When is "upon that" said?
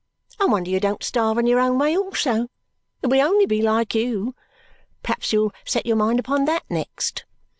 6.19-6.63